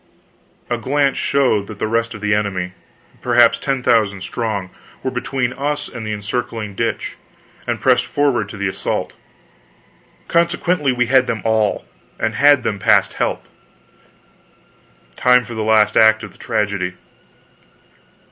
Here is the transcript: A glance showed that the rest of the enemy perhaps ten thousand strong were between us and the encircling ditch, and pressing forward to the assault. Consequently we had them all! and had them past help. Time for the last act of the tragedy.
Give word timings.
A 0.67 0.79
glance 0.79 1.15
showed 1.15 1.67
that 1.67 1.77
the 1.77 1.85
rest 1.85 2.15
of 2.15 2.21
the 2.21 2.33
enemy 2.33 2.73
perhaps 3.21 3.59
ten 3.59 3.83
thousand 3.83 4.21
strong 4.21 4.71
were 5.03 5.11
between 5.11 5.53
us 5.53 5.87
and 5.87 6.07
the 6.07 6.11
encircling 6.11 6.73
ditch, 6.73 7.17
and 7.67 7.79
pressing 7.79 8.07
forward 8.09 8.49
to 8.49 8.57
the 8.57 8.67
assault. 8.67 9.13
Consequently 10.27 10.91
we 10.91 11.05
had 11.05 11.27
them 11.27 11.43
all! 11.45 11.85
and 12.19 12.33
had 12.33 12.63
them 12.63 12.79
past 12.79 13.13
help. 13.13 13.45
Time 15.15 15.45
for 15.45 15.53
the 15.53 15.61
last 15.63 15.95
act 15.95 16.23
of 16.23 16.31
the 16.31 16.39
tragedy. 16.39 16.95